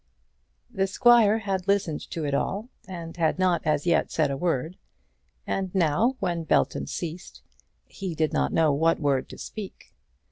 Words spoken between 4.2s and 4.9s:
a word.